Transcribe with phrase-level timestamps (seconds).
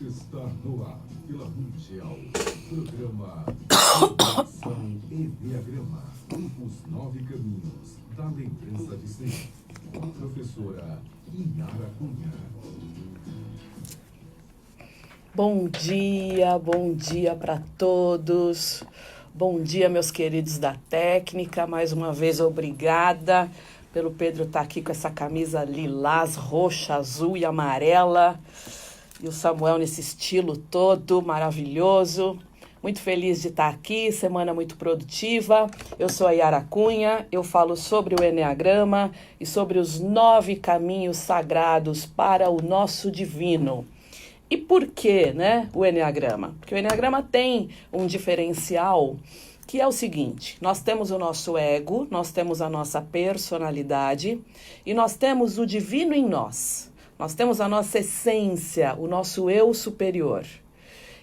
[0.00, 2.16] Está no ar pela Mundial.
[2.68, 3.44] Programa
[4.38, 6.04] Ação Enneagrama.
[6.64, 9.48] Os nove caminhos da lembrança de sempre.
[9.92, 11.02] Com a professora
[11.34, 12.32] Inara Cunha.
[15.34, 18.84] Bom dia, bom dia para todos.
[19.34, 21.66] Bom dia, meus queridos da técnica.
[21.66, 23.50] Mais uma vez, obrigada
[23.90, 28.38] pelo Pedro estar aqui com essa camisa lilás, roxa, azul e amarela.
[29.22, 32.38] E o Samuel nesse estilo todo maravilhoso.
[32.82, 35.66] Muito feliz de estar aqui, semana muito produtiva.
[35.98, 41.16] Eu sou a Yara Cunha, eu falo sobre o Enneagrama e sobre os nove caminhos
[41.16, 43.86] sagrados para o nosso divino.
[44.52, 46.54] E por que, né, o Enneagrama?
[46.60, 49.16] Porque o Enneagrama tem um diferencial
[49.66, 54.38] que é o seguinte: nós temos o nosso ego, nós temos a nossa personalidade
[54.84, 56.92] e nós temos o divino em nós.
[57.18, 60.44] Nós temos a nossa essência, o nosso eu superior.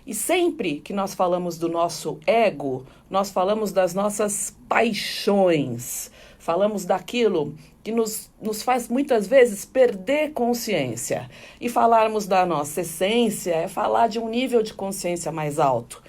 [0.08, 7.54] E sempre que nós falamos do nosso ego, nós falamos das nossas paixões, falamos daquilo
[7.84, 11.30] que nos, nos faz muitas vezes perder consciência.
[11.60, 16.04] E falarmos da nossa essência é falar de um nível de consciência mais alto.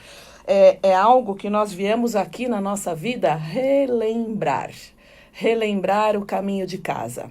[0.46, 4.70] É, é algo que nós viemos aqui na nossa vida relembrar
[5.32, 7.30] relembrar o caminho de casa.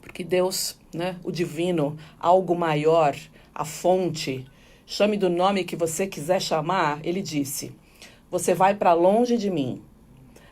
[0.00, 3.16] Porque Deus, né, o divino, algo maior,
[3.54, 4.46] a fonte,
[4.86, 7.74] chame do nome que você quiser chamar, ele disse:
[8.30, 9.82] Você vai para longe de mim,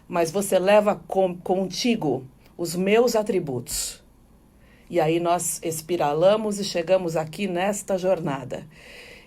[0.09, 2.25] mas você leva com, contigo
[2.61, 4.03] os meus atributos.
[4.91, 8.67] E aí nós espiralamos e chegamos aqui nesta jornada.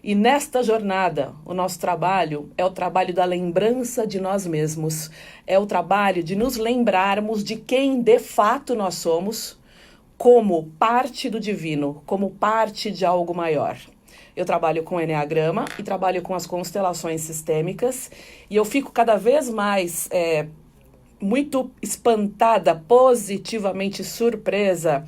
[0.04, 5.10] E nesta jornada, o nosso trabalho é o trabalho da lembrança de nós mesmos,
[5.48, 9.58] é o trabalho de nos lembrarmos de quem de fato nós somos,
[10.16, 13.80] como parte do divino, como parte de algo maior.
[14.36, 18.12] Eu trabalho com Enneagrama e trabalho com as constelações sistêmicas,
[18.48, 20.46] e eu fico cada vez mais é,
[21.24, 25.06] muito espantada, positivamente surpresa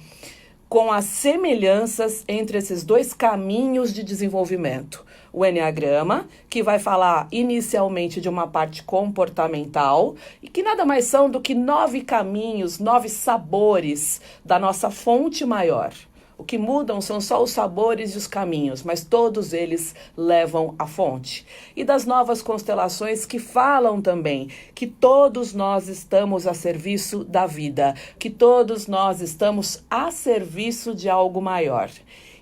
[0.68, 5.06] com as semelhanças entre esses dois caminhos de desenvolvimento.
[5.32, 11.30] O Enneagrama, que vai falar inicialmente de uma parte comportamental, e que nada mais são
[11.30, 15.94] do que nove caminhos, nove sabores da nossa fonte maior.
[16.38, 20.86] O que mudam são só os sabores e os caminhos, mas todos eles levam à
[20.86, 21.46] fonte.
[21.76, 27.96] E das novas constelações que falam também que todos nós estamos a serviço da vida,
[28.20, 31.90] que todos nós estamos a serviço de algo maior.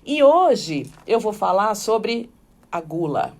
[0.04, 2.28] E hoje eu vou falar sobre
[2.70, 3.32] a gula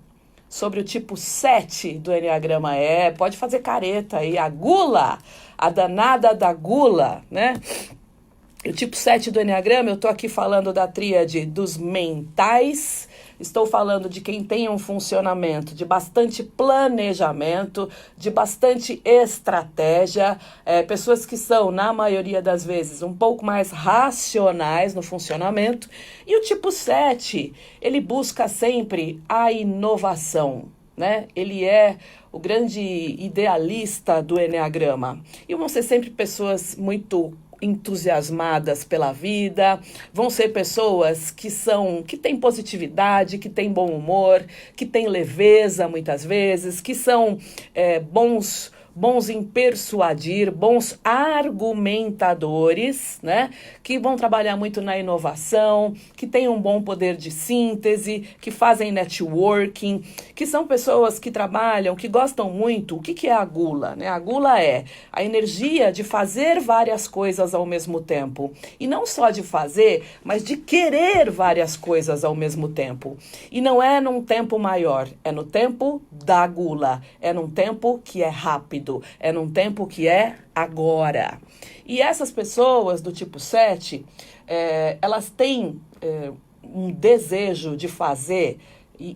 [0.55, 5.19] sobre o tipo 7 do Enneagrama é, pode fazer careta aí, a gula,
[5.59, 7.55] a danada da gula, né?
[8.67, 13.07] O tipo 7 do Enneagrama, eu estou aqui falando da tríade dos mentais,
[13.39, 21.27] estou falando de quem tem um funcionamento de bastante planejamento, de bastante estratégia, é, pessoas
[21.27, 25.91] que são, na maioria das vezes, um pouco mais racionais no funcionamento.
[26.27, 30.71] E o tipo 7, ele busca sempre a inovação.
[30.97, 31.27] Né?
[31.37, 31.99] Ele é
[32.33, 35.21] o grande idealista do Enneagrama.
[35.47, 37.33] E vão ser sempre pessoas muito
[37.65, 39.81] entusiasmadas pela vida,
[40.13, 44.45] vão ser pessoas que são que têm positividade, que têm bom humor,
[44.77, 47.39] que têm leveza muitas vezes, que são
[47.75, 53.51] é, bons bons em persuadir, bons argumentadores, né?
[53.83, 58.93] Que vão trabalhar muito na inovação, que têm um bom poder de síntese, que fazem
[58.93, 60.03] networking,
[60.35, 62.97] que são pessoas que trabalham, que gostam muito.
[62.97, 63.97] O que, que é a gula?
[63.97, 64.07] Né?
[64.07, 68.53] A gula é a energia de fazer várias coisas ao mesmo tempo.
[68.79, 73.17] E não só de fazer, mas de querer várias coisas ao mesmo tempo.
[73.51, 78.23] E não é num tempo maior, é no tempo da gula, é num tempo que
[78.23, 81.39] é rápido rápido, é num tempo que é agora.
[81.87, 84.05] E essas pessoas do tipo 7,
[84.47, 86.31] é, elas têm é,
[86.63, 88.59] um desejo de fazer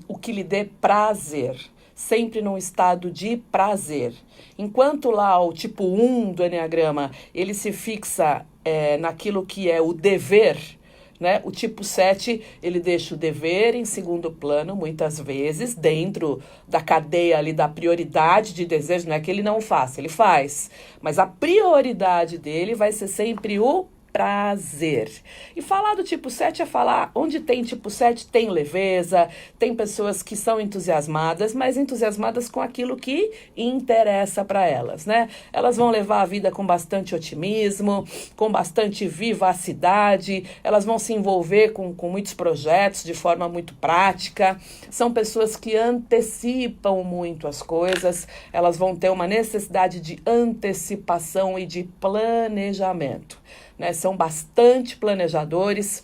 [0.08, 1.56] o que lhe dê prazer
[1.94, 4.14] sempre num estado de prazer.
[4.56, 9.92] Enquanto lá o tipo 1 do Enneagrama, ele se fixa é, naquilo que é o
[9.92, 10.77] dever,
[11.18, 11.40] né?
[11.44, 17.38] O tipo 7, ele deixa o dever em segundo plano, muitas vezes, dentro da cadeia
[17.38, 19.08] ali da prioridade de desejo.
[19.08, 20.70] Não é que ele não faça, ele faz.
[21.00, 25.10] Mas a prioridade dele vai ser sempre o prazer.
[25.54, 29.28] E falar do tipo 7 é falar onde tem tipo 7 tem leveza,
[29.58, 35.28] tem pessoas que são entusiasmadas, mas entusiasmadas com aquilo que interessa para elas, né?
[35.52, 41.70] Elas vão levar a vida com bastante otimismo, com bastante vivacidade, elas vão se envolver
[41.70, 44.58] com, com muitos projetos de forma muito prática,
[44.90, 51.66] são pessoas que antecipam muito as coisas, elas vão ter uma necessidade de antecipação e
[51.66, 53.40] de planejamento
[53.78, 56.02] né, são bastante planejadores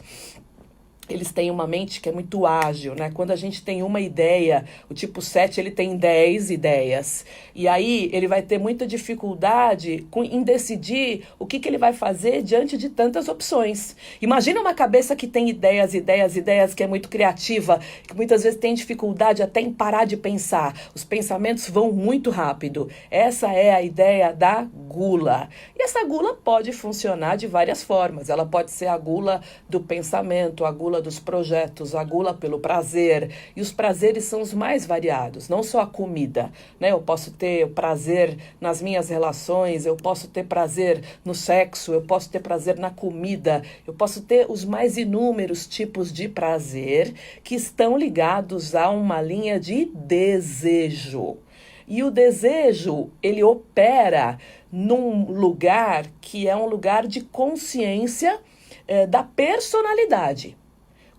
[1.09, 3.11] eles têm uma mente que é muito ágil, né?
[3.13, 7.25] Quando a gente tem uma ideia, o tipo 7 ele tem 10 ideias.
[7.55, 11.93] E aí ele vai ter muita dificuldade com, em decidir o que, que ele vai
[11.93, 13.97] fazer diante de tantas opções.
[14.21, 18.59] Imagina uma cabeça que tem ideias, ideias, ideias, que é muito criativa, que muitas vezes
[18.59, 20.75] tem dificuldade até em parar de pensar.
[20.95, 22.89] Os pensamentos vão muito rápido.
[23.11, 25.49] Essa é a ideia da gula.
[25.77, 28.31] E essa gula pode funcionar de várias formas.
[28.31, 32.61] Ela pode ser a gula do pensamento, a gula gula dos projetos, a gula pelo
[32.61, 33.31] prazer.
[33.57, 36.53] E os prazeres são os mais variados, não só a comida.
[36.79, 36.93] Né?
[36.93, 42.31] Eu posso ter prazer nas minhas relações, eu posso ter prazer no sexo, eu posso
[42.31, 47.13] ter prazer na comida, eu posso ter os mais inúmeros tipos de prazer
[47.43, 51.39] que estão ligados a uma linha de desejo.
[51.87, 54.39] E o desejo, ele opera
[54.73, 58.41] num lugar que é um lugar de consciência
[58.87, 60.57] é, da personalidade.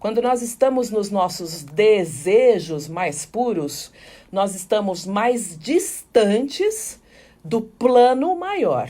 [0.06, 3.92] Quando nós estamos nos nossos desejos mais puros,
[4.32, 7.02] nós estamos mais distantes
[7.44, 8.88] do plano maior.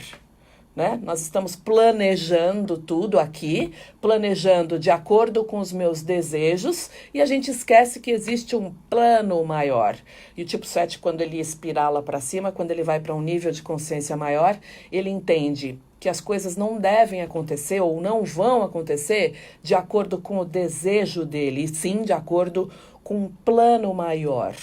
[0.76, 1.00] Né?
[1.02, 7.50] Nós estamos planejando tudo aqui, planejando de acordo com os meus desejos, e a gente
[7.50, 9.96] esquece que existe um plano maior.
[10.36, 13.50] E o tipo 7, quando ele espirala para cima, quando ele vai para um nível
[13.50, 14.58] de consciência maior,
[14.92, 20.36] ele entende que as coisas não devem acontecer ou não vão acontecer de acordo com
[20.38, 22.70] o desejo dele, e sim de acordo
[23.02, 24.54] com um plano maior,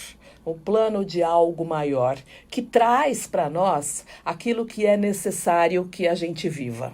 [0.45, 2.17] o plano de algo maior
[2.49, 6.93] que traz para nós aquilo que é necessário que a gente viva.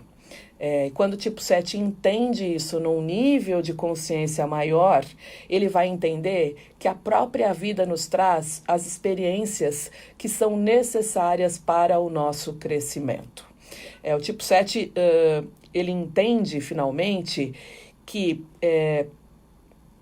[0.61, 5.05] É, quando o tipo 7 entende isso num nível de consciência maior,
[5.49, 11.97] ele vai entender que a própria vida nos traz as experiências que são necessárias para
[11.97, 13.47] o nosso crescimento.
[14.03, 17.53] É, o tipo 7, uh, ele entende finalmente
[18.05, 19.05] que é,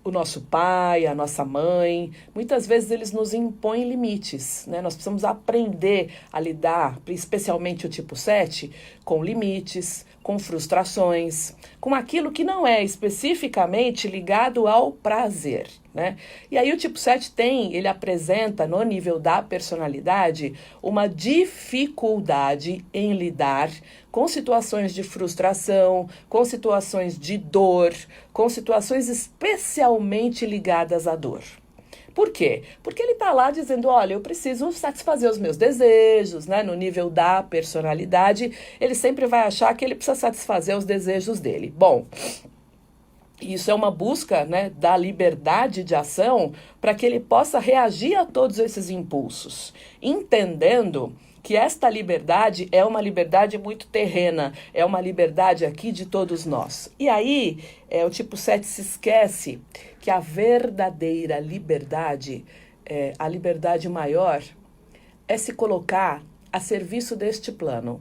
[0.08, 4.80] o nosso pai, a nossa mãe, muitas vezes eles nos impõem limites, né?
[4.80, 8.70] Nós precisamos aprender a lidar, especialmente o tipo 7,
[9.04, 15.68] com limites, com frustrações, com aquilo que não é especificamente ligado ao prazer.
[15.92, 16.16] Né?
[16.50, 23.14] E aí o tipo 7 tem, ele apresenta no nível da personalidade uma dificuldade em
[23.14, 23.70] lidar
[24.10, 27.94] com situações de frustração, com situações de dor,
[28.32, 31.42] com situações especialmente ligadas à dor.
[32.18, 32.64] Por quê?
[32.82, 36.64] Porque ele está lá dizendo: olha, eu preciso satisfazer os meus desejos, né?
[36.64, 38.50] No nível da personalidade,
[38.80, 41.72] ele sempre vai achar que ele precisa satisfazer os desejos dele.
[41.76, 42.06] Bom,
[43.40, 48.26] isso é uma busca né, da liberdade de ação para que ele possa reagir a
[48.26, 55.64] todos esses impulsos, entendendo que esta liberdade é uma liberdade muito terrena, é uma liberdade
[55.64, 56.92] aqui de todos nós.
[56.98, 59.60] E aí, é, o tipo 7 se esquece
[60.00, 62.44] que a verdadeira liberdade,
[62.84, 64.42] é, a liberdade maior,
[65.26, 68.00] é se colocar a serviço deste plano.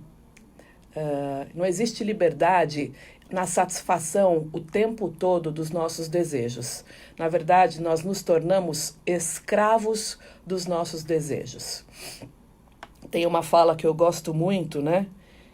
[0.96, 2.92] Uh, não existe liberdade
[3.32, 6.86] na satisfação o tempo todo dos nossos desejos.
[7.18, 11.84] Na verdade, nós nos tornamos escravos dos nossos desejos.
[13.12, 15.08] Tem uma fala que eu gosto muito, né?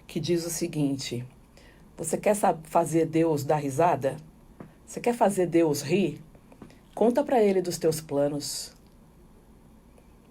[0.07, 1.25] Que diz o seguinte:
[1.97, 4.17] Você quer fazer Deus dar risada?
[4.85, 6.21] Você quer fazer Deus rir?
[6.93, 8.73] Conta para ele dos teus planos.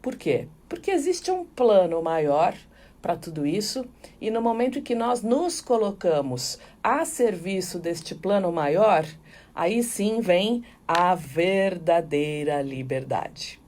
[0.01, 0.49] Por quê?
[0.69, 2.55] Porque existe um plano maior
[3.03, 3.85] para tudo isso,
[4.21, 9.05] e no momento em que nós nos colocamos a serviço deste plano maior,
[9.53, 13.61] aí sim vem a verdadeira liberdade.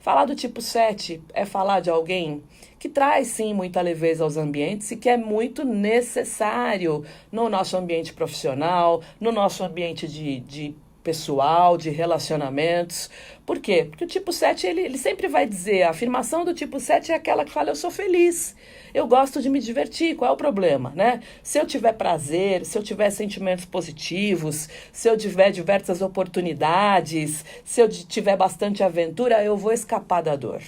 [0.00, 2.42] Falar do tipo 7 é falar de alguém
[2.78, 8.12] que traz sim muita leveza aos ambientes e que é muito necessário no nosso ambiente
[8.12, 10.74] profissional, no nosso ambiente de, de
[11.06, 13.08] pessoal, de relacionamentos.
[13.46, 13.86] Por quê?
[13.88, 17.14] Porque o tipo 7, ele, ele sempre vai dizer, a afirmação do tipo 7 é
[17.14, 18.56] aquela que fala, eu sou feliz,
[18.92, 21.20] eu gosto de me divertir, qual é o problema, né?
[21.44, 27.80] Se eu tiver prazer, se eu tiver sentimentos positivos, se eu tiver diversas oportunidades, se
[27.80, 30.60] eu tiver bastante aventura, eu vou escapar da dor.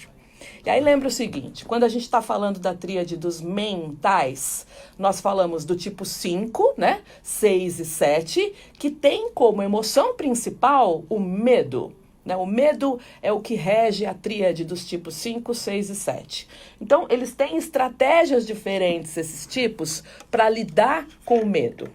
[0.69, 4.67] Aí lembra o seguinte, quando a gente está falando da tríade dos mentais,
[4.99, 7.01] nós falamos do tipo 5, né?
[7.23, 11.93] 6 e 7, que tem como emoção principal o medo.
[12.25, 12.37] Né?
[12.37, 16.49] O medo é o que rege a tríade dos tipos 5, 6 e 7.
[16.79, 21.91] Então, eles têm estratégias diferentes, esses tipos, para lidar com o medo.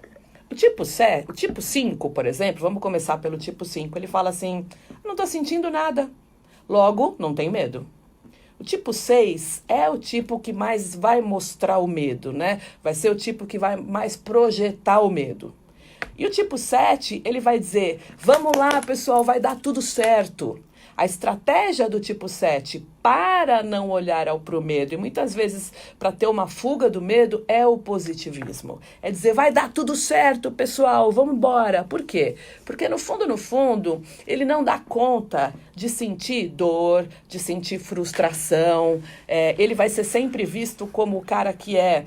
[0.50, 4.30] O tipo, 7, o tipo 5, por exemplo, vamos começar pelo tipo 5, ele fala
[4.30, 4.66] assim:
[5.04, 6.10] não estou sentindo nada,
[6.68, 7.86] logo, não tem medo.
[8.60, 12.62] O tipo 6 é o tipo que mais vai mostrar o medo, né?
[12.82, 15.54] Vai ser o tipo que vai mais projetar o medo.
[16.18, 20.60] E o tipo 7, ele vai dizer: vamos lá, pessoal, vai dar tudo certo.
[20.96, 26.12] A estratégia do tipo 7 para não olhar ao pro medo e muitas vezes para
[26.12, 28.80] ter uma fuga do medo é o positivismo.
[29.02, 31.84] É dizer, vai dar tudo certo, pessoal, vamos embora.
[31.84, 32.36] Por quê?
[32.64, 39.02] Porque no fundo, no fundo, ele não dá conta de sentir dor, de sentir frustração.
[39.28, 42.06] É, ele vai ser sempre visto como o cara que é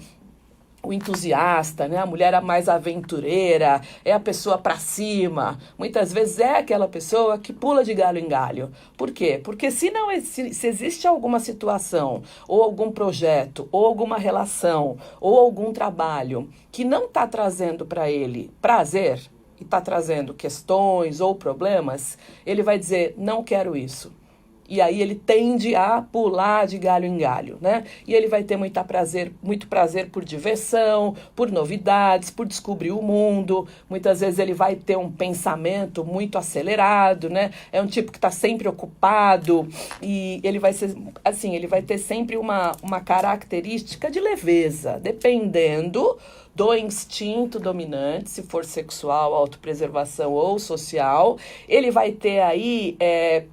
[0.87, 1.99] o entusiasta, né?
[1.99, 5.59] A mulher a mais aventureira, é a pessoa para cima.
[5.77, 8.71] Muitas vezes é aquela pessoa que pula de galho em galho.
[8.97, 9.41] Por quê?
[9.43, 15.39] Porque se não se, se existe alguma situação, ou algum projeto, ou alguma relação, ou
[15.39, 19.21] algum trabalho que não está trazendo para ele prazer
[19.59, 24.13] e está trazendo questões ou problemas, ele vai dizer: não quero isso.
[24.69, 27.85] E aí ele tende a pular de galho em galho, né?
[28.07, 33.03] E ele vai ter muita prazer, muito prazer por diversão, por novidades, por descobrir o
[33.03, 33.67] mundo.
[33.89, 37.51] Muitas vezes ele vai ter um pensamento muito acelerado, né?
[37.73, 39.69] É um tipo que está sempre ocupado
[40.03, 46.17] e ele vai ser assim, ele vai ter sempre uma, uma característica de leveza, dependendo
[46.57, 51.37] do instinto dominante, se for sexual, autopreservação ou social,
[51.69, 53.45] ele vai ter aí é,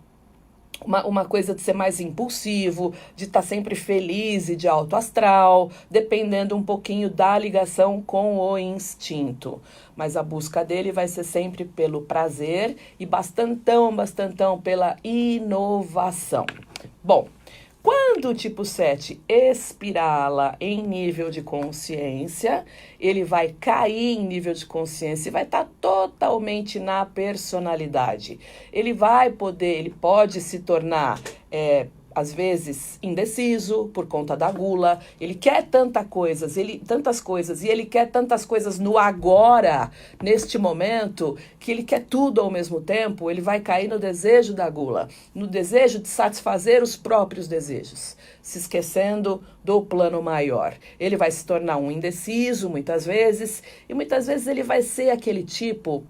[0.85, 4.95] uma, uma coisa de ser mais impulsivo, de estar tá sempre feliz e de alto
[4.95, 9.61] astral, dependendo um pouquinho da ligação com o instinto.
[9.95, 16.45] Mas a busca dele vai ser sempre pelo prazer e bastantão, bastantão pela inovação.
[17.03, 17.27] Bom,
[17.83, 22.63] quando o tipo 7 espirala em nível de consciência,
[22.97, 28.39] ele vai cair em nível de consciência e vai estar tá totalmente na personalidade.
[28.71, 31.19] Ele vai poder, ele pode se tornar
[31.51, 37.63] é, às vezes indeciso por conta da gula, ele quer tanta coisas, ele tantas coisas
[37.63, 39.91] e ele quer tantas coisas no agora,
[40.21, 44.69] neste momento, que ele quer tudo ao mesmo tempo, ele vai cair no desejo da
[44.69, 50.75] gula, no desejo de satisfazer os próprios desejos, se esquecendo do plano maior.
[50.99, 55.43] Ele vai se tornar um indeciso muitas vezes, e muitas vezes ele vai ser aquele
[55.43, 56.03] tipo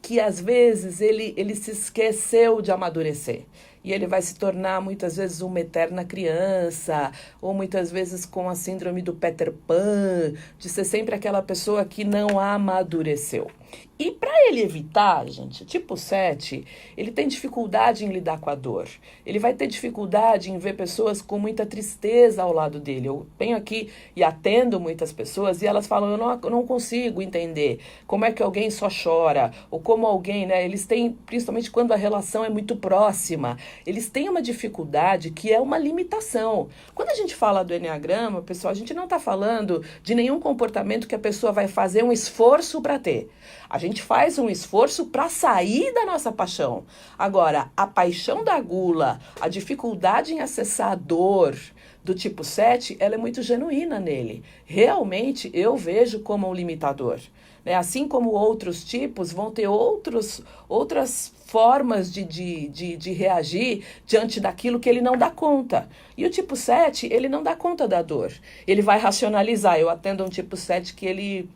[0.00, 3.44] que às vezes ele, ele se esqueceu de amadurecer
[3.84, 8.54] e ele vai se tornar muitas vezes uma eterna criança, ou muitas vezes com a
[8.54, 13.50] síndrome do Peter Pan, de ser sempre aquela pessoa que não amadureceu.
[13.98, 16.64] E para ele evitar, gente, tipo 7,
[16.96, 18.88] ele tem dificuldade em lidar com a dor.
[19.24, 23.08] Ele vai ter dificuldade em ver pessoas com muita tristeza ao lado dele.
[23.08, 27.22] Eu venho aqui e atendo muitas pessoas e elas falam: eu não, eu não consigo
[27.22, 30.64] entender como é que alguém só chora, ou como alguém, né?
[30.64, 35.60] Eles têm, principalmente quando a relação é muito próxima, eles têm uma dificuldade que é
[35.60, 36.68] uma limitação.
[36.94, 41.06] Quando a gente fala do Enneagrama, pessoal, a gente não está falando de nenhum comportamento
[41.06, 43.30] que a pessoa vai fazer um esforço para ter.
[43.72, 46.84] A gente faz um esforço para sair da nossa paixão.
[47.18, 51.56] Agora, a paixão da gula, a dificuldade em acessar a dor
[52.04, 54.44] do tipo 7, ela é muito genuína nele.
[54.66, 57.18] Realmente eu vejo como um limitador.
[57.64, 57.74] Né?
[57.74, 64.38] Assim como outros tipos vão ter outros, outras formas de, de, de, de reagir diante
[64.38, 65.88] daquilo que ele não dá conta.
[66.14, 68.34] E o tipo 7, ele não dá conta da dor.
[68.66, 69.78] Ele vai racionalizar.
[69.78, 71.48] Eu atendo um tipo 7 que ele,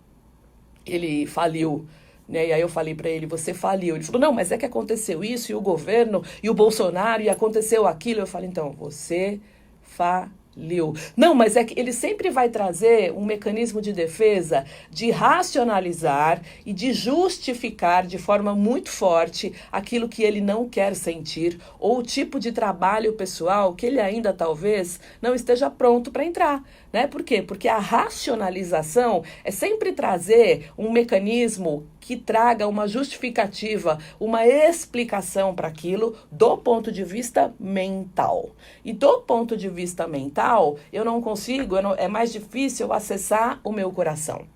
[0.86, 1.86] ele faliu
[2.28, 2.48] né?
[2.48, 3.94] E aí eu falei para ele, você faliu.
[3.94, 7.28] Ele falou, não, mas é que aconteceu isso, e o governo, e o Bolsonaro, e
[7.28, 8.20] aconteceu aquilo.
[8.20, 9.40] Eu falei, então, você
[9.82, 10.94] faliu Liu.
[11.14, 16.72] Não, mas é que ele sempre vai trazer um mecanismo de defesa de racionalizar e
[16.72, 22.40] de justificar de forma muito forte aquilo que ele não quer sentir ou o tipo
[22.40, 26.64] de trabalho pessoal que ele ainda talvez não esteja pronto para entrar.
[26.96, 27.06] Né?
[27.06, 27.42] Por quê?
[27.42, 35.68] Porque a racionalização é sempre trazer um mecanismo que traga uma justificativa, uma explicação para
[35.68, 38.48] aquilo do ponto de vista mental.
[38.82, 43.60] E do ponto de vista mental, eu não consigo, eu não, é mais difícil acessar
[43.62, 44.46] o meu coração.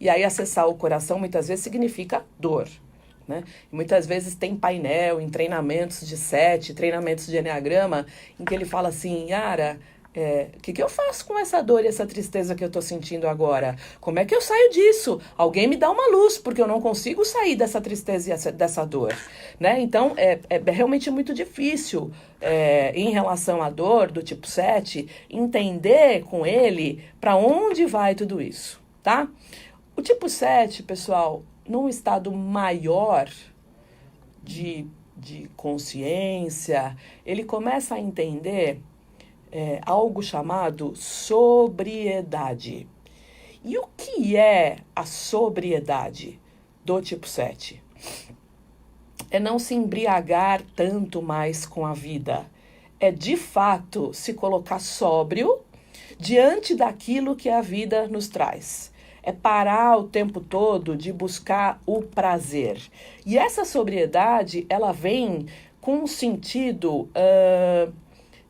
[0.00, 2.68] E aí acessar o coração muitas vezes significa dor.
[3.28, 3.44] Né?
[3.70, 8.04] Muitas vezes tem painel em treinamentos de sete, treinamentos de Enneagrama,
[8.38, 9.78] em que ele fala assim, Yara,
[10.14, 12.80] é, o que, que eu faço com essa dor e essa tristeza que eu estou
[12.80, 13.76] sentindo agora?
[14.00, 15.20] Como é que eu saio disso?
[15.36, 18.84] Alguém me dá uma luz, porque eu não consigo sair dessa tristeza e essa, dessa
[18.84, 19.12] dor.
[19.58, 19.80] Né?
[19.80, 26.22] Então, é, é realmente muito difícil, é, em relação à dor do tipo 7, entender
[26.24, 28.80] com ele para onde vai tudo isso.
[29.02, 29.28] Tá?
[29.96, 33.28] O tipo 7, pessoal, num estado maior
[34.42, 38.80] de, de consciência, ele começa a entender
[39.54, 42.88] é, algo chamado sobriedade.
[43.64, 46.40] E o que é a sobriedade
[46.84, 47.80] do tipo 7?
[49.30, 52.44] É não se embriagar tanto mais com a vida.
[52.98, 55.60] É de fato se colocar sóbrio
[56.18, 58.92] diante daquilo que a vida nos traz.
[59.22, 62.82] É parar o tempo todo de buscar o prazer.
[63.24, 65.46] E essa sobriedade, ela vem
[65.80, 67.92] com um sentido uh,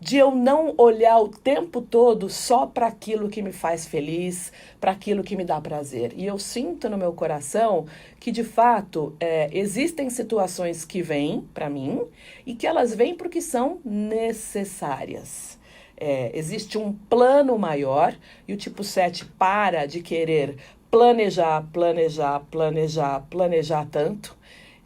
[0.00, 4.90] de eu não olhar o tempo todo só para aquilo que me faz feliz, para
[4.90, 6.12] aquilo que me dá prazer.
[6.16, 7.86] E eu sinto no meu coração
[8.20, 12.02] que, de fato, é, existem situações que vêm para mim
[12.44, 15.58] e que elas vêm porque são necessárias.
[15.96, 18.14] É, existe um plano maior
[18.48, 20.56] e o tipo 7 para de querer
[20.90, 24.36] planejar, planejar, planejar, planejar tanto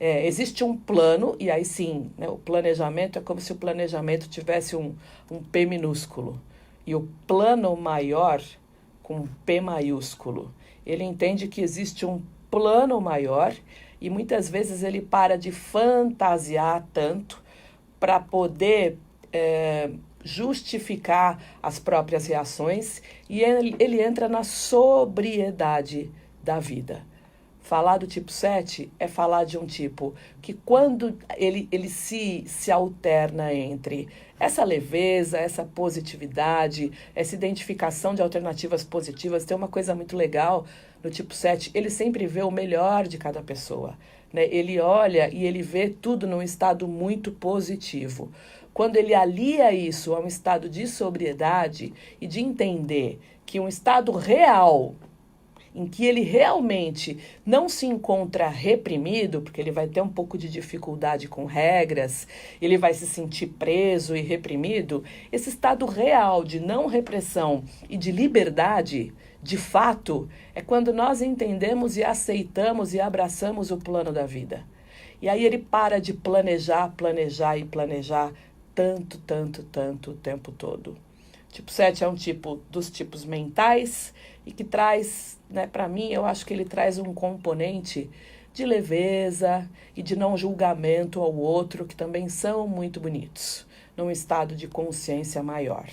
[0.00, 4.28] é, existe um plano, e aí sim, né, o planejamento é como se o planejamento
[4.28, 4.95] tivesse um,
[5.31, 6.40] um P minúsculo.
[6.87, 8.40] E o plano maior,
[9.02, 10.52] com P maiúsculo.
[10.87, 13.55] Ele entende que existe um plano maior
[14.00, 17.43] e muitas vezes ele para de fantasiar tanto
[17.99, 18.97] para poder
[19.33, 19.90] é,
[20.23, 26.11] justificar as próprias reações e ele, ele entra na sobriedade
[26.43, 27.05] da vida.
[27.68, 32.72] Falar do tipo 7 é falar de um tipo que quando ele, ele se, se
[32.72, 34.08] alterna entre
[34.40, 40.64] essa leveza, essa positividade, essa identificação de alternativas positivas, tem uma coisa muito legal
[41.04, 43.98] no tipo 7, ele sempre vê o melhor de cada pessoa.
[44.32, 44.46] Né?
[44.46, 48.32] Ele olha e ele vê tudo num estado muito positivo.
[48.72, 54.10] Quando ele alia isso a um estado de sobriedade e de entender que um estado
[54.10, 54.94] real
[55.78, 57.16] em que ele realmente
[57.47, 62.26] não se encontra reprimido, porque ele vai ter um pouco de dificuldade com regras,
[62.61, 68.11] ele vai se sentir preso e reprimido, esse estado real de não repressão e de
[68.11, 74.64] liberdade, de fato, é quando nós entendemos e aceitamos e abraçamos o plano da vida.
[75.22, 78.33] E aí ele para de planejar, planejar e planejar
[78.74, 80.96] tanto, tanto, tanto o tempo todo.
[81.50, 84.12] Tipo 7 é um tipo dos tipos mentais
[84.44, 88.11] e que traz, né, para mim, eu acho que ele traz um componente
[88.52, 94.54] de leveza e de não julgamento ao outro, que também são muito bonitos, num estado
[94.54, 95.87] de consciência maior.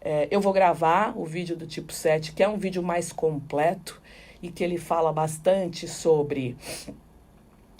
[0.00, 4.00] É, eu vou gravar o vídeo do tipo 7, que é um vídeo mais completo
[4.42, 6.56] e que ele fala bastante sobre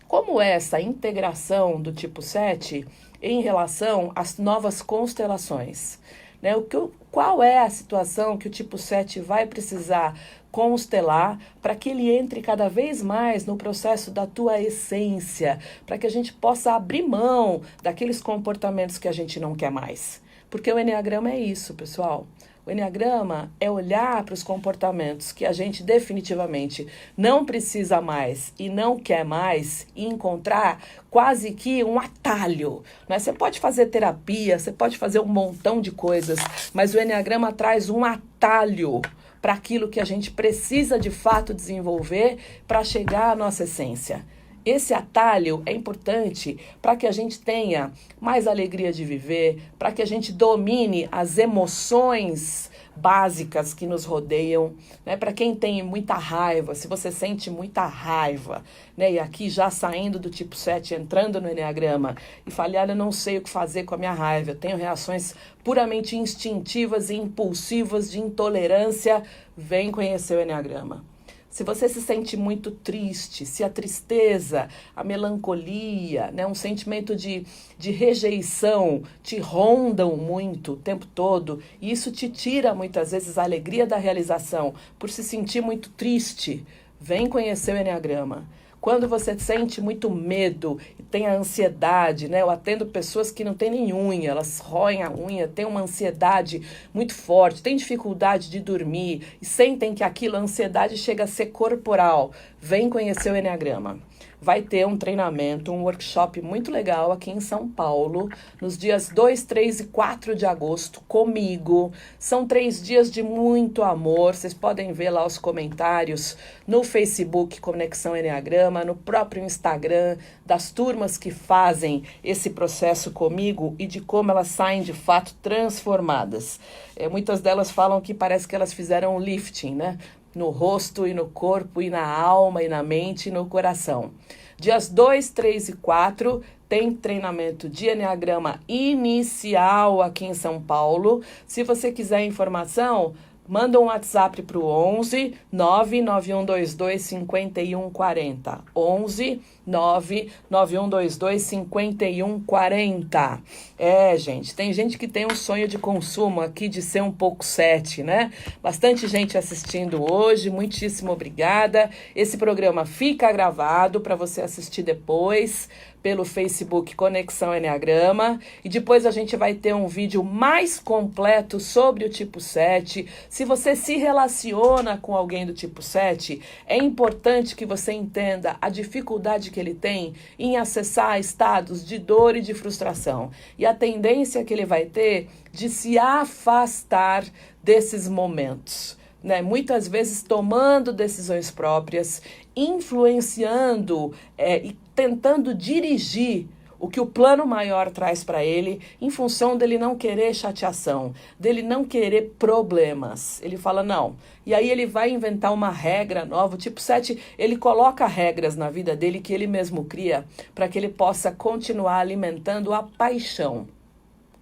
[0.07, 2.87] como é essa integração do tipo 7
[3.21, 5.99] em relação às novas constelações.
[6.43, 6.57] Né?
[6.57, 6.77] O que,
[7.11, 10.19] qual é a situação que o tipo 7 vai precisar
[10.51, 16.07] constelar para que ele entre cada vez mais no processo da tua essência, para que
[16.07, 20.21] a gente possa abrir mão daqueles comportamentos que a gente não quer mais.
[20.51, 22.27] Porque o Enneagrama é isso, pessoal.
[22.65, 28.69] O Enneagrama é olhar para os comportamentos que a gente definitivamente não precisa mais e
[28.69, 32.85] não quer mais e encontrar quase que um atalho.
[33.09, 33.19] Né?
[33.19, 36.39] Você pode fazer terapia, você pode fazer um montão de coisas,
[36.73, 39.03] mas o Enneagrama traz um atalho
[39.41, 44.25] para aquilo que a gente precisa de fato desenvolver para chegar à nossa essência.
[44.65, 50.01] Esse atalho é importante para que a gente tenha mais alegria de viver, para que
[50.01, 55.17] a gente domine as emoções básicas que nos rodeiam, né?
[55.17, 58.63] Para quem tem muita raiva, se você sente muita raiva,
[58.97, 59.13] né?
[59.13, 62.15] E aqui já saindo do tipo 7, entrando no Enneagrama
[62.47, 65.35] e falhar, eu não sei o que fazer com a minha raiva, eu tenho reações
[65.65, 69.23] puramente instintivas e impulsivas de intolerância,
[69.57, 71.12] vem conhecer o Enneagrama.
[71.53, 77.45] Se você se sente muito triste, se a tristeza, a melancolia, né, um sentimento de,
[77.79, 83.43] de rejeição te rondam muito o tempo todo, e isso te tira muitas vezes a
[83.43, 86.65] alegria da realização por se sentir muito triste,
[86.99, 88.49] vem conhecer o Enneagrama.
[88.81, 90.79] Quando você sente muito medo
[91.13, 92.41] tem a ansiedade, né?
[92.41, 96.63] Eu atendo pessoas que não têm nem unha, elas roem a unha, têm uma ansiedade
[96.93, 101.47] muito forte, têm dificuldade de dormir e sentem que aquilo, a ansiedade chega a ser
[101.47, 102.33] corporal.
[102.59, 104.01] Vem conhecer o Enneagrama.
[104.43, 108.29] Vai ter um treinamento, um workshop muito legal aqui em São Paulo,
[108.61, 111.93] nos dias 2, 3 e 4 de agosto, comigo.
[112.19, 114.35] São três dias de muito amor.
[114.35, 121.17] Vocês podem ver lá os comentários no Facebook Conexão Enneagrama, no próprio Instagram, das turmas
[121.17, 126.59] que fazem esse processo comigo e de como elas saem de fato transformadas.
[126.97, 129.99] É, muitas delas falam que parece que elas fizeram um lifting, né?
[130.35, 134.11] No rosto e no corpo e na alma e na mente e no coração.
[134.59, 141.21] Dias 2, 3 e 4 tem treinamento de Enneagrama inicial aqui em São Paulo.
[141.47, 143.15] Se você quiser informação,
[143.49, 148.61] manda um WhatsApp para o 11 99122 5140.
[148.75, 153.43] 11 99122 5140.
[153.79, 157.45] É, gente, tem gente que tem um sonho de consumo aqui de ser um pouco
[157.45, 158.33] sete, né?
[158.63, 161.91] Bastante gente assistindo hoje, muitíssimo obrigada.
[162.15, 165.69] Esse programa fica gravado para você assistir depois
[166.03, 172.05] pelo Facebook Conexão Enneagrama e depois a gente vai ter um vídeo mais completo sobre
[172.05, 173.07] o tipo 7.
[173.29, 178.69] Se você se relaciona com alguém do tipo 7, é importante que você entenda a
[178.69, 184.45] dificuldade que ele tem em acessar estados de dor e de frustração e a tendência
[184.45, 187.25] que ele vai ter de se afastar
[187.63, 189.01] desses momentos.
[189.23, 192.21] Né, muitas vezes tomando decisões próprias,
[192.57, 196.47] influenciando é, e tentando dirigir
[196.83, 201.63] o que o plano maior traz para ele, em função dele não querer chateação, dele
[201.63, 203.41] não querer problemas.
[203.41, 204.17] Ele fala não.
[204.45, 206.57] E aí ele vai inventar uma regra nova.
[206.57, 210.25] Tipo 7, ele coloca regras na vida dele que ele mesmo cria
[210.57, 213.69] para que ele possa continuar alimentando a paixão.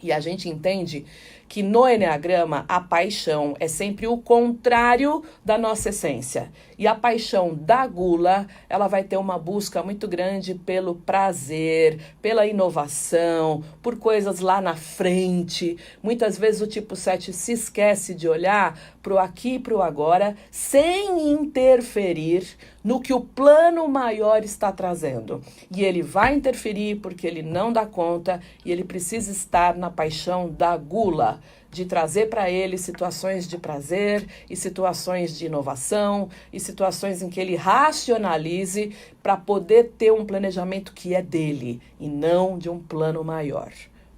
[0.02, 1.04] E a gente entende
[1.46, 6.50] que no Enneagrama a paixão é sempre o contrário da nossa essência.
[6.80, 12.46] E a paixão da gula, ela vai ter uma busca muito grande pelo prazer, pela
[12.46, 15.76] inovação, por coisas lá na frente.
[16.02, 19.82] Muitas vezes o tipo 7 se esquece de olhar para o aqui e para o
[19.82, 25.42] agora, sem interferir no que o plano maior está trazendo.
[25.70, 30.48] E ele vai interferir porque ele não dá conta e ele precisa estar na paixão
[30.48, 31.40] da gula
[31.70, 37.40] de trazer para ele situações de prazer e situações de inovação e situações em que
[37.40, 43.22] ele racionalize para poder ter um planejamento que é dele e não de um plano
[43.22, 43.72] maior.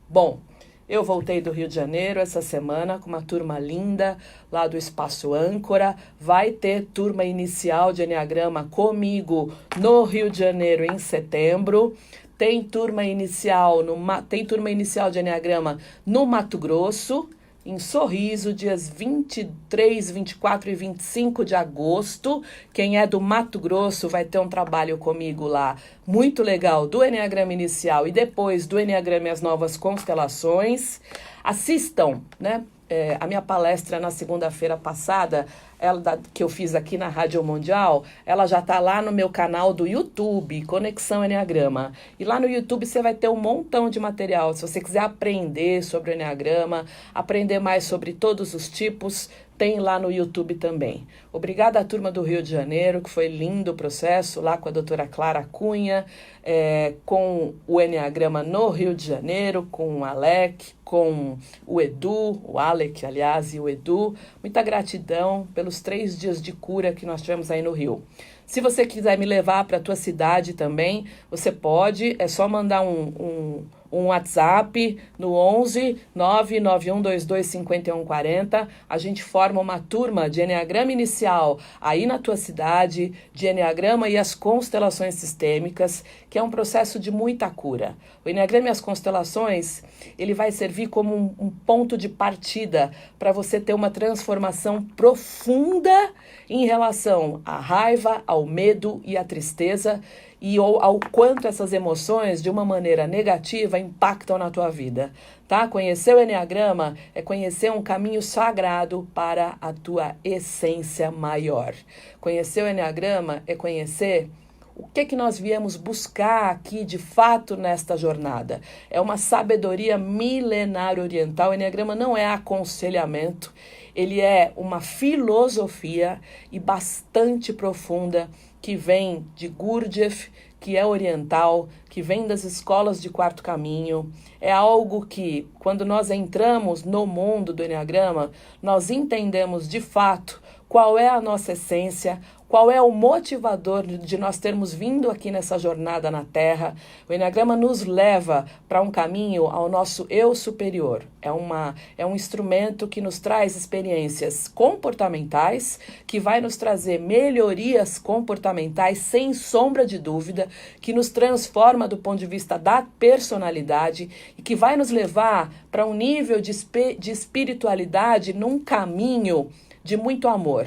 [0.08, 0.40] Bom,
[0.88, 4.18] eu voltei do Rio de Janeiro essa semana com uma turma linda
[4.50, 5.96] lá do Espaço Âncora.
[6.20, 11.96] Vai ter turma inicial de Enneagrama comigo no Rio de Janeiro em setembro.
[12.36, 17.30] Tem turma inicial no, tem turma inicial de Enneagrama no Mato Grosso
[17.64, 22.42] em Sorriso, dias 23, 24 e 25 de agosto.
[22.72, 27.52] Quem é do Mato Grosso vai ter um trabalho comigo lá muito legal do Enneagrama
[27.52, 31.00] Inicial e depois do Enneagrama e as Novas Constelações.
[31.44, 32.64] Assistam, né?
[32.92, 35.46] É, a minha palestra na segunda-feira passada
[35.82, 39.74] ela que eu fiz aqui na Rádio Mundial, ela já está lá no meu canal
[39.74, 41.92] do YouTube, Conexão Enneagrama.
[42.20, 44.54] E lá no YouTube você vai ter um montão de material.
[44.54, 49.28] Se você quiser aprender sobre o Enneagrama, aprender mais sobre todos os tipos,
[49.62, 51.06] tem lá no YouTube também.
[51.32, 54.72] Obrigada à turma do Rio de Janeiro, que foi lindo o processo, lá com a
[54.72, 56.04] doutora Clara Cunha,
[56.42, 62.58] é, com o Enneagrama no Rio de Janeiro, com o Alec, com o Edu, o
[62.58, 64.16] Alec, aliás, e o Edu.
[64.42, 68.02] Muita gratidão pelos três dias de cura que nós tivemos aí no Rio.
[68.44, 72.82] Se você quiser me levar para a tua cidade também, você pode, é só mandar
[72.82, 78.68] um, um um WhatsApp no 11 99122 5140.
[78.88, 84.16] A gente forma uma turma de Enneagrama inicial aí na tua cidade, de Enneagrama e
[84.16, 87.94] as constelações sistêmicas, que é um processo de muita cura.
[88.24, 89.82] O Enneagrama e as constelações,
[90.18, 96.10] ele vai servir como um, um ponto de partida para você ter uma transformação profunda
[96.52, 100.02] em relação à raiva, ao medo e à tristeza
[100.38, 105.10] e ao, ao quanto essas emoções, de uma maneira negativa, impactam na tua vida.
[105.48, 105.66] Tá?
[105.66, 111.74] Conhecer o Enneagrama é conhecer um caminho sagrado para a tua essência maior.
[112.20, 114.28] Conhecer o Enneagrama é conhecer
[114.76, 118.60] o que que nós viemos buscar aqui de fato nesta jornada?
[118.90, 121.50] É uma sabedoria milenar oriental.
[121.50, 123.54] O Enneagrama não é aconselhamento,
[123.94, 128.28] ele é uma filosofia e bastante profunda
[128.60, 134.12] que vem de Gurdjieff, que é oriental, que vem das escolas de quarto caminho.
[134.40, 138.30] É algo que, quando nós entramos no mundo do Enneagrama,
[138.62, 142.20] nós entendemos de fato qual é a nossa essência,
[142.52, 146.76] qual é o motivador de nós termos vindo aqui nessa jornada na Terra.
[147.08, 151.02] O Enneagrama nos leva para um caminho ao nosso eu superior.
[151.22, 157.98] É, uma, é um instrumento que nos traz experiências comportamentais, que vai nos trazer melhorias
[157.98, 160.46] comportamentais, sem sombra de dúvida,
[160.78, 165.86] que nos transforma do ponto de vista da personalidade e que vai nos levar para
[165.86, 166.52] um nível de,
[166.98, 169.48] de espiritualidade num caminho
[169.82, 170.66] de muito amor.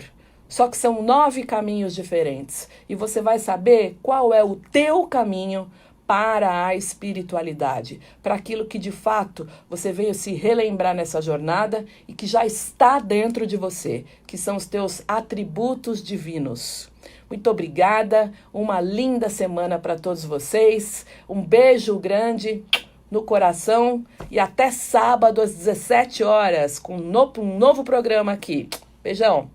[0.55, 5.69] Só que são nove caminhos diferentes e você vai saber qual é o teu caminho
[6.07, 12.13] para a espiritualidade, para aquilo que de fato você veio se relembrar nessa jornada e
[12.13, 16.89] que já está dentro de você, que são os teus atributos divinos.
[17.29, 22.63] Muito obrigada, uma linda semana para todos vocês, um beijo grande
[23.11, 28.69] no coração e até sábado às 17 horas com um novo programa aqui.
[29.03, 29.54] Beijão!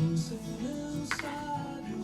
[0.00, 0.47] losing.